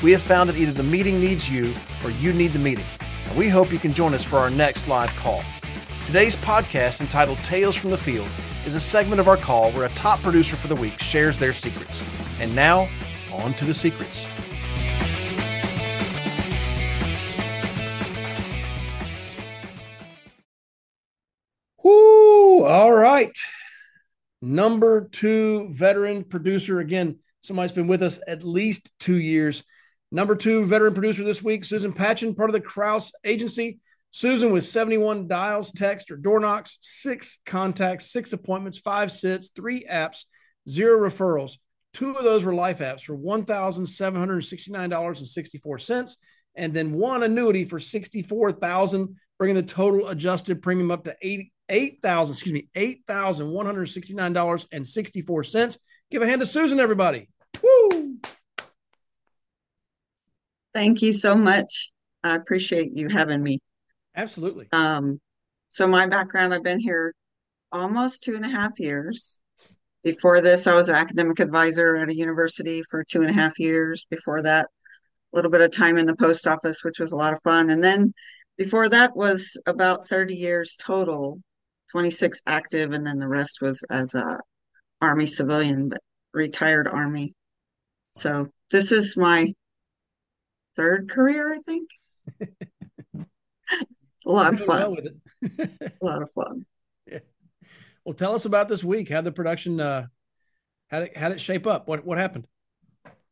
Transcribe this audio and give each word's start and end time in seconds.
We 0.00 0.12
have 0.12 0.22
found 0.22 0.48
that 0.48 0.56
either 0.56 0.70
the 0.70 0.84
meeting 0.84 1.20
needs 1.20 1.50
you 1.50 1.74
or 2.04 2.10
you 2.10 2.32
need 2.32 2.52
the 2.52 2.58
meeting, 2.60 2.84
and 3.24 3.36
we 3.36 3.48
hope 3.48 3.72
you 3.72 3.80
can 3.80 3.92
join 3.92 4.14
us 4.14 4.22
for 4.22 4.38
our 4.38 4.48
next 4.48 4.86
live 4.86 5.10
call. 5.16 5.42
Today's 6.04 6.36
podcast, 6.36 7.00
entitled 7.00 7.38
Tales 7.38 7.74
from 7.74 7.90
the 7.90 7.98
Field, 7.98 8.28
is 8.64 8.76
a 8.76 8.80
segment 8.80 9.20
of 9.20 9.26
our 9.26 9.36
call 9.36 9.72
where 9.72 9.86
a 9.86 9.88
top 9.90 10.22
producer 10.22 10.54
for 10.54 10.68
the 10.68 10.76
week 10.76 11.00
shares 11.00 11.36
their 11.36 11.52
secrets. 11.52 12.04
And 12.38 12.54
now, 12.54 12.88
on 13.32 13.54
to 13.54 13.64
the 13.64 13.74
secrets. 13.74 14.24
Whoo! 21.82 22.62
All 22.62 22.92
right. 22.92 23.36
Number 24.40 25.08
two 25.08 25.70
veteran 25.72 26.22
producer. 26.22 26.78
Again, 26.78 27.18
somebody's 27.40 27.72
been 27.72 27.88
with 27.88 28.02
us 28.02 28.20
at 28.28 28.44
least 28.44 28.92
two 29.00 29.16
years. 29.16 29.64
Number 30.10 30.34
two 30.34 30.64
veteran 30.64 30.94
producer 30.94 31.22
this 31.22 31.42
week, 31.42 31.64
Susan 31.64 31.92
Patchen, 31.92 32.34
part 32.34 32.48
of 32.48 32.54
the 32.54 32.60
Kraus 32.60 33.12
Agency. 33.24 33.78
Susan 34.10 34.52
with 34.52 34.64
71 34.64 35.28
dials, 35.28 35.70
text, 35.70 36.10
or 36.10 36.16
door 36.16 36.40
knocks, 36.40 36.78
six 36.80 37.40
contacts, 37.44 38.10
six 38.10 38.32
appointments, 38.32 38.78
five 38.78 39.12
sits, 39.12 39.50
three 39.54 39.84
apps, 39.84 40.24
zero 40.66 40.98
referrals. 40.98 41.58
Two 41.92 42.12
of 42.12 42.24
those 42.24 42.42
were 42.42 42.54
life 42.54 42.78
apps 42.78 43.02
for 43.02 43.14
$1,769.64, 43.16 46.16
and 46.54 46.72
then 46.72 46.94
one 46.94 47.22
annuity 47.22 47.64
for 47.64 47.78
64,000, 47.78 49.14
bringing 49.38 49.56
the 49.56 49.62
total 49.62 50.08
adjusted 50.08 50.62
premium 50.62 50.90
up 50.90 51.04
to 51.04 51.14
88,000, 51.20 52.32
excuse 52.32 52.54
me, 52.54 52.66
$8,169.64. 53.08 55.78
Give 56.10 56.22
a 56.22 56.26
hand 56.26 56.40
to 56.40 56.46
Susan, 56.46 56.80
everybody. 56.80 57.28
Woo! 57.62 58.16
Thank 60.74 61.02
you 61.02 61.12
so 61.12 61.36
much. 61.36 61.90
I 62.22 62.34
appreciate 62.34 62.90
you 62.94 63.08
having 63.08 63.42
me. 63.42 63.58
Absolutely. 64.14 64.68
Um, 64.72 65.20
so 65.70 65.86
my 65.86 66.06
background, 66.06 66.52
I've 66.52 66.62
been 66.62 66.80
here 66.80 67.14
almost 67.72 68.24
two 68.24 68.34
and 68.34 68.44
a 68.44 68.48
half 68.48 68.78
years. 68.78 69.38
Before 70.02 70.40
this, 70.40 70.66
I 70.66 70.74
was 70.74 70.88
an 70.88 70.94
academic 70.94 71.40
advisor 71.40 71.96
at 71.96 72.08
a 72.08 72.14
university 72.14 72.82
for 72.90 73.04
two 73.04 73.20
and 73.20 73.30
a 73.30 73.32
half 73.34 73.58
years. 73.58 74.06
Before 74.10 74.42
that, 74.42 74.66
a 75.32 75.36
little 75.36 75.50
bit 75.50 75.60
of 75.60 75.72
time 75.72 75.98
in 75.98 76.06
the 76.06 76.16
post 76.16 76.46
office, 76.46 76.84
which 76.84 76.98
was 76.98 77.12
a 77.12 77.16
lot 77.16 77.32
of 77.32 77.40
fun. 77.42 77.70
And 77.70 77.82
then 77.82 78.12
before 78.56 78.88
that 78.88 79.16
was 79.16 79.60
about 79.66 80.06
30 80.06 80.34
years 80.34 80.76
total, 80.80 81.40
26 81.92 82.40
active, 82.46 82.92
and 82.92 83.06
then 83.06 83.18
the 83.18 83.28
rest 83.28 83.58
was 83.60 83.84
as 83.90 84.14
a 84.14 84.40
Army 85.00 85.26
civilian, 85.26 85.88
but 85.88 86.00
retired 86.32 86.88
Army. 86.88 87.34
So 88.14 88.48
this 88.70 88.90
is 88.92 89.16
my 89.16 89.52
third 90.78 91.10
career, 91.10 91.52
I 91.52 91.58
think. 91.58 91.90
a 94.26 94.30
lot 94.30 94.54
of 94.54 94.60
fun. 94.60 94.80
Well 94.80 95.68
a 96.00 96.04
lot 96.04 96.22
of 96.22 96.30
fun. 96.32 96.64
Yeah. 97.10 97.20
Well, 98.04 98.14
tell 98.14 98.34
us 98.34 98.44
about 98.44 98.68
this 98.68 98.84
week. 98.84 99.08
How 99.08 99.22
the 99.22 99.32
production 99.32 99.80
uh 99.80 100.06
how 100.90 101.00
did 101.00 101.16
how 101.16 101.28
did 101.28 101.36
it 101.36 101.40
shape 101.40 101.66
up? 101.66 101.88
What 101.88 102.04
what 102.04 102.18
happened? 102.18 102.46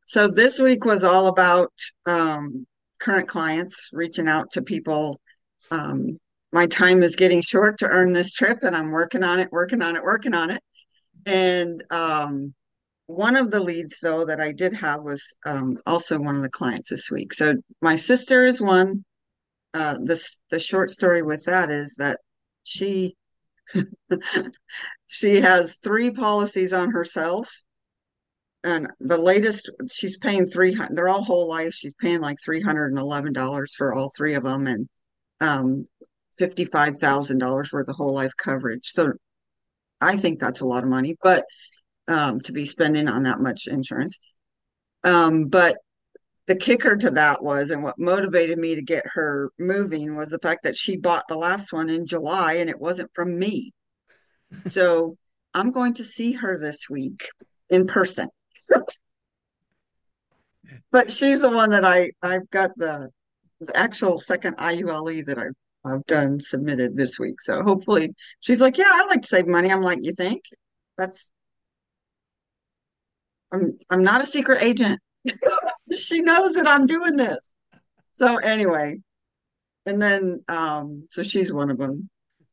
So 0.07 0.29
this 0.29 0.59
week 0.59 0.85
was 0.85 1.05
all 1.05 1.29
about 1.29 1.73
um 2.07 2.67
current 2.99 3.29
clients 3.29 3.91
reaching 3.93 4.29
out 4.29 4.51
to 4.53 4.63
people. 4.63 5.21
Um 5.71 6.19
my 6.53 6.67
time 6.67 7.03
is 7.03 7.17
getting 7.17 7.43
short 7.43 7.79
to 7.79 7.87
earn 7.87 8.15
this 8.15 8.33
trip 8.33 8.61
and 8.63 8.75
I'm 8.75 8.91
working 8.91 9.23
on 9.23 9.41
it, 9.41 9.53
working 9.53 9.83
on 9.83 9.95
it, 9.95 10.03
working 10.03 10.33
on 10.33 10.51
it. 10.51 10.63
And 11.27 11.85
um 11.91 12.55
one 13.07 13.37
of 13.37 13.51
the 13.51 13.61
leads 13.61 13.99
though 14.01 14.25
that 14.25 14.41
I 14.41 14.53
did 14.53 14.75
have 14.75 15.03
was 15.03 15.35
um, 15.45 15.79
also 15.87 16.19
one 16.19 16.37
of 16.37 16.43
the 16.43 16.51
clients 16.51 16.91
this 16.91 17.11
week. 17.11 17.33
So 17.33 17.55
my 17.81 17.97
sister 17.97 18.45
is 18.45 18.61
one. 18.61 19.05
Uh, 19.75 19.95
the 19.95 20.21
the 20.51 20.59
short 20.59 20.91
story 20.91 21.23
with 21.23 21.45
that 21.45 21.71
is 21.71 21.95
that 21.99 22.21
she 22.65 23.17
she 25.07 25.41
has 25.41 25.77
three 25.83 26.11
policies 26.11 26.73
on 26.73 26.91
herself. 26.91 27.49
And 28.65 28.89
the 28.99 29.19
latest 29.19 29.71
she's 29.91 30.17
paying 30.17 30.47
300 30.47 30.97
they're 30.97 31.09
all 31.09 31.23
whole 31.23 31.49
life. 31.49 31.75
She's 31.75 31.95
paying 32.01 32.21
like 32.21 32.39
$311 32.47 33.69
for 33.77 33.95
all 33.95 34.11
three 34.17 34.35
of 34.35 34.43
them 34.43 34.67
and 34.67 34.89
um 35.41 35.87
$55,000 36.41 37.73
worth 37.73 37.89
of 37.89 37.97
whole 37.97 38.13
life 38.15 38.33
coverage. 38.37 38.87
So 38.87 39.13
i 40.01 40.17
think 40.17 40.39
that's 40.39 40.61
a 40.61 40.65
lot 40.65 40.85
of 40.85 40.91
money 40.91 41.17
but 41.23 41.45
um 42.09 42.41
to 42.41 42.53
be 42.53 42.67
spending 42.67 43.09
on 43.09 43.25
that 43.25 43.41
much 43.41 43.67
insurance 43.67 44.19
um 45.05 45.47
but 45.47 45.77
the 46.47 46.57
kicker 46.57 46.97
to 46.97 47.11
that 47.11 47.43
was, 47.43 47.71
and 47.71 47.83
what 47.83 47.99
motivated 47.99 48.59
me 48.59 48.77
to 48.77 48.83
get 48.83 49.05
her 49.15 49.51
moving 49.59 50.15
was 50.15 50.31
the 50.31 50.39
fact 50.39 50.63
that 50.63 50.77
she 50.77 50.97
bought 50.97 51.27
the 51.29 51.37
last 51.37 51.73
one 51.73 51.91
in 51.91 52.07
July 52.07 52.55
and 52.55 52.71
it 52.71 52.79
wasn't 52.79 53.11
from 53.15 53.39
me. 53.39 53.73
so 54.65 55.17
I'm 55.55 55.71
going 55.73 55.95
to 55.95 56.05
see 56.05 56.33
her 56.33 56.59
this 56.59 56.89
week 56.89 57.29
in 57.69 57.87
person. 57.87 58.29
but 60.93 61.11
she's 61.11 61.41
the 61.41 61.51
one 61.51 61.71
that 61.71 61.85
I 61.85 62.13
I've 62.23 62.49
got 62.51 62.71
the, 62.77 63.11
the 63.61 63.77
actual 63.77 64.21
second 64.21 64.57
IUL 64.57 65.25
that 65.27 65.39
I've 65.39 65.55
I've 65.85 66.05
done 66.07 66.41
submitted 66.41 66.97
this 66.97 67.19
week. 67.19 67.41
So 67.41 67.63
hopefully 67.63 68.15
she's 68.41 68.61
like, 68.61 68.77
yeah, 68.79 68.91
I 68.93 69.07
like 69.07 69.23
to 69.23 69.29
save 69.29 69.47
money. 69.47 69.71
I'm 69.71 69.83
like, 69.83 70.01
you 70.03 70.13
think? 70.13 70.43
That's 70.99 71.31
I'm 73.53 73.79
I'm 73.91 74.03
not 74.03 74.21
a 74.21 74.27
secret 74.27 74.63
agent. 74.63 75.01
she 75.97 76.21
knows 76.21 76.53
that 76.55 76.69
I'm 76.69 76.87
doing 76.87 77.17
this. 77.17 77.55
So 78.13 78.37
anyway, 78.39 78.99
and 79.85 80.01
then 80.01 80.45
um, 80.49 81.07
so 81.11 81.23
she's 81.23 81.53
one 81.53 81.71
of 81.71 81.79
them, 81.79 82.09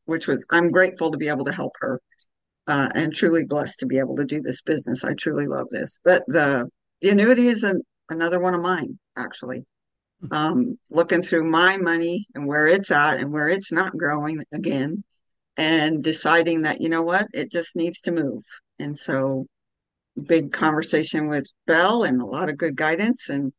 which 0.06 0.28
was 0.28 0.46
I'm 0.52 0.70
grateful 0.70 1.12
to 1.12 1.18
be 1.18 1.30
able 1.30 1.46
to 1.46 1.54
help 1.54 1.74
her, 1.80 2.00
uh, 2.68 2.90
and 2.94 3.14
truly 3.14 3.44
blessed 3.44 3.80
to 3.80 3.86
be 3.86 4.00
able 4.00 4.16
to 4.18 4.26
do 4.26 4.42
this 4.42 4.62
business. 4.62 5.04
I 5.04 5.14
truly 5.14 5.48
love 5.48 5.68
this. 5.72 6.00
But 6.04 6.24
the 6.28 6.70
the 7.02 7.10
annuity 7.10 7.48
is 7.48 7.64
an, 7.64 7.82
another 8.10 8.40
one 8.40 8.54
of 8.54 8.62
mine 8.62 9.00
actually. 9.18 9.66
Um, 10.32 10.80
looking 10.90 11.22
through 11.22 11.50
my 11.50 11.76
money 11.76 12.28
and 12.34 12.48
where 12.48 12.66
it's 12.66 12.92
at 12.92 13.20
and 13.20 13.34
where 13.34 13.50
it's 13.50 13.74
not 13.74 13.98
growing 13.98 14.42
again, 14.54 15.04
and 15.58 16.02
deciding 16.04 16.62
that 16.62 16.80
you 16.80 16.88
know 16.88 17.04
what, 17.04 17.28
it 17.34 17.52
just 17.52 17.76
needs 17.76 18.00
to 18.02 18.12
move. 18.12 18.44
And 18.80 18.98
so 18.98 19.48
big 20.22 20.52
conversation 20.52 21.28
with 21.28 21.50
Bell 21.68 22.04
and 22.04 22.22
a 22.22 22.26
lot 22.26 22.50
of 22.50 22.58
good 22.58 22.76
guidance, 22.76 23.30
and 23.30 23.54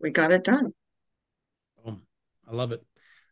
we 0.00 0.10
got 0.10 0.32
it 0.32 0.44
done. 0.44 0.72
Oh, 1.86 1.98
I 2.48 2.54
love 2.54 2.72
it. 2.72 2.82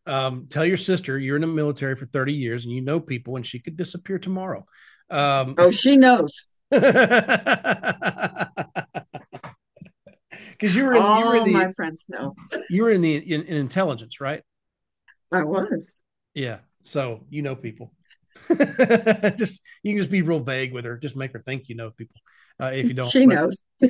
Um, 0.05 0.47
tell 0.49 0.67
your 0.67 0.77
sister 0.77 1.19
you're 1.19 1.37
in 1.37 1.43
the 1.43 1.49
military 1.49 1.95
for 1.95 2.07
30 2.07 2.33
years 2.33 2.65
and 2.65 2.75
you 2.75 2.81
know 2.81 2.99
people, 2.99 3.37
and 3.37 3.47
she 3.47 3.61
could 3.61 3.77
disappear 3.77 4.19
tomorrow. 4.19 4.65
Um, 5.11 5.55
oh, 5.59 5.71
she 5.71 5.97
knows. 5.97 6.47
Because 10.63 10.77
you 10.77 10.85
were 10.85 10.95
in, 10.95 11.03
all 11.03 11.19
you 11.19 11.27
were 11.27 11.37
in 11.37 11.45
the, 11.45 11.51
my 11.51 11.73
friends 11.73 12.05
know 12.09 12.35
you 12.71 12.85
were 12.85 12.91
in 12.91 13.03
the 13.03 13.17
in, 13.17 13.43
in 13.43 13.57
intelligence, 13.57 14.21
right? 14.21 14.43
I 15.33 15.43
was. 15.43 16.05
Yeah, 16.35 16.59
so 16.83 17.25
you 17.31 17.43
know 17.43 17.57
people. 17.57 17.93
just 19.37 19.63
you 19.83 19.93
can 19.93 19.99
just 19.99 20.11
be 20.11 20.23
real 20.23 20.41
vague 20.41 20.73
with 20.73 20.85
her. 20.85 20.99
Just 20.99 21.17
make 21.17 21.33
her 21.33 21.41
think 21.41 21.69
you 21.69 21.75
know 21.75 21.91
people. 21.91 22.17
Uh, 22.61 22.71
if 22.75 22.87
you 22.87 22.95
don't, 22.95 23.11
she 23.11 23.27
knows. 23.27 23.63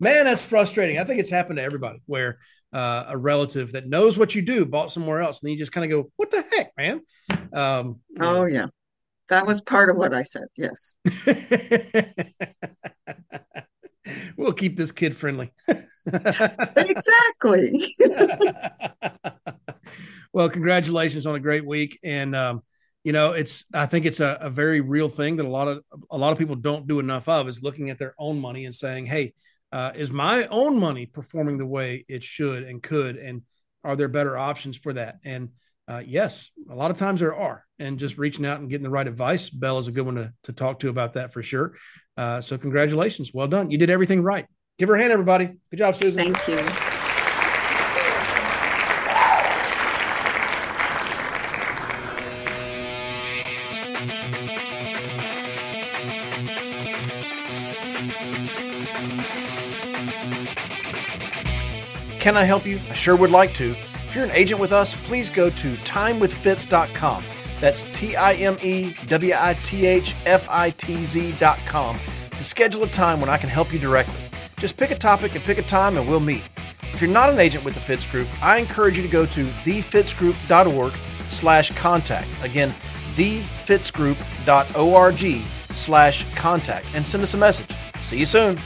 Man, 0.00 0.24
that's 0.24 0.40
frustrating. 0.40 0.98
I 0.98 1.04
think 1.04 1.20
it's 1.20 1.30
happened 1.30 1.58
to 1.58 1.62
everybody 1.62 2.00
where 2.06 2.38
uh, 2.72 3.04
a 3.08 3.16
relative 3.16 3.72
that 3.72 3.88
knows 3.88 4.18
what 4.18 4.34
you 4.34 4.42
do 4.42 4.64
bought 4.64 4.90
somewhere 4.90 5.20
else, 5.20 5.40
and 5.40 5.48
then 5.48 5.52
you 5.52 5.58
just 5.58 5.72
kind 5.72 5.84
of 5.84 5.90
go, 5.90 6.10
"What 6.16 6.30
the 6.30 6.44
heck, 6.50 6.72
man?" 6.76 7.02
Um, 7.52 8.00
oh 8.18 8.44
know. 8.44 8.46
yeah, 8.46 8.66
that 9.28 9.46
was 9.46 9.60
part 9.60 9.90
of 9.90 9.96
what 9.96 10.14
I 10.14 10.22
said. 10.22 10.46
Yes. 10.56 10.96
we'll 14.36 14.52
keep 14.52 14.76
this 14.76 14.92
kid 14.92 15.16
friendly. 15.16 15.52
exactly. 16.76 17.92
well, 20.32 20.48
congratulations 20.48 21.26
on 21.26 21.34
a 21.34 21.40
great 21.40 21.66
week, 21.66 21.98
and 22.04 22.36
um, 22.36 22.62
you 23.06 23.12
know 23.12 23.32
it's 23.32 23.64
i 23.72 23.86
think 23.86 24.04
it's 24.04 24.20
a, 24.20 24.36
a, 24.40 24.50
very 24.50 24.80
real 24.80 25.08
thing 25.08 25.36
that 25.36 25.46
a 25.46 25.48
lot 25.48 25.68
of 25.68 25.82
a 26.10 26.18
lot 26.18 26.32
of 26.32 26.38
people 26.38 26.56
don't 26.56 26.86
do 26.86 26.98
enough 26.98 27.28
of 27.28 27.48
is 27.48 27.62
looking 27.62 27.88
at 27.90 27.98
their 27.98 28.14
own 28.18 28.40
money 28.40 28.64
and 28.64 28.74
saying 28.74 29.06
hey 29.06 29.32
uh, 29.72 29.92
is 29.94 30.10
my 30.10 30.46
own 30.46 30.78
money 30.78 31.06
performing 31.06 31.58
the 31.58 31.66
way 31.66 32.04
it 32.08 32.22
should 32.22 32.62
and 32.62 32.82
could 32.82 33.16
and 33.16 33.42
are 33.86 33.96
there 33.96 34.08
better 34.08 34.36
options 34.36 34.76
for 34.76 34.92
that? 34.92 35.18
And 35.24 35.50
uh, 35.88 36.02
yes, 36.04 36.50
a 36.68 36.74
lot 36.74 36.90
of 36.90 36.98
times 36.98 37.20
there 37.20 37.34
are. 37.34 37.64
And 37.78 37.98
just 37.98 38.18
reaching 38.18 38.44
out 38.44 38.58
and 38.58 38.68
getting 38.68 38.82
the 38.82 38.90
right 38.90 39.06
advice. 39.06 39.48
Bell 39.48 39.78
is 39.78 39.86
a 39.86 39.92
good 39.92 40.04
one 40.04 40.16
to, 40.16 40.32
to 40.44 40.52
talk 40.52 40.80
to 40.80 40.88
about 40.88 41.12
that 41.12 41.32
for 41.32 41.42
sure. 41.42 41.74
Uh, 42.16 42.40
so, 42.40 42.58
congratulations. 42.58 43.32
Well 43.32 43.46
done. 43.46 43.70
You 43.70 43.78
did 43.78 43.90
everything 43.90 44.22
right. 44.22 44.46
Give 44.78 44.88
her 44.88 44.96
a 44.96 45.00
hand, 45.00 45.12
everybody. 45.12 45.52
Good 45.70 45.76
job, 45.76 45.94
Susan. 45.94 46.34
Thank 46.34 46.48
you. 46.48 46.85
Can 62.26 62.36
I 62.36 62.42
help 62.42 62.66
you? 62.66 62.80
I 62.90 62.94
sure 62.94 63.14
would 63.14 63.30
like 63.30 63.54
to. 63.54 63.76
If 64.04 64.16
you're 64.16 64.24
an 64.24 64.32
agent 64.32 64.60
with 64.60 64.72
us, 64.72 64.96
please 65.04 65.30
go 65.30 65.48
to 65.48 65.76
timewithfitz.com. 65.76 67.24
That's 67.60 67.84
T 67.92 68.16
I 68.16 68.32
M 68.32 68.58
E 68.62 68.96
W 69.06 69.32
I 69.38 69.54
T 69.62 69.86
H 69.86 70.16
F 70.24 70.48
I 70.50 70.70
T 70.70 71.04
Z.com 71.04 72.00
to 72.32 72.42
schedule 72.42 72.82
a 72.82 72.88
time 72.88 73.20
when 73.20 73.30
I 73.30 73.36
can 73.36 73.48
help 73.48 73.72
you 73.72 73.78
directly. 73.78 74.18
Just 74.56 74.76
pick 74.76 74.90
a 74.90 74.98
topic 74.98 75.36
and 75.36 75.44
pick 75.44 75.58
a 75.58 75.62
time 75.62 75.96
and 75.96 76.08
we'll 76.08 76.18
meet. 76.18 76.42
If 76.92 77.00
you're 77.00 77.08
not 77.08 77.30
an 77.30 77.38
agent 77.38 77.64
with 77.64 77.74
the 77.74 77.80
Fitz 77.80 78.04
Group, 78.06 78.26
I 78.42 78.58
encourage 78.58 78.96
you 78.96 79.04
to 79.04 79.08
go 79.08 79.24
to 79.26 79.46
thefitzgroup.org 79.62 80.94
slash 81.28 81.70
contact. 81.76 82.26
Again, 82.42 82.74
thefitzgroup.org 83.14 85.42
slash 85.76 86.26
contact 86.34 86.86
and 86.92 87.06
send 87.06 87.22
us 87.22 87.34
a 87.34 87.38
message. 87.38 87.70
See 88.02 88.18
you 88.18 88.26
soon. 88.26 88.58